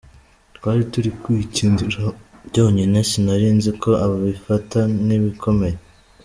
[0.55, 2.03] Twari turi kwikinira
[2.47, 5.77] byonyine, sinari nzi ko abifata nk’ibikomeye.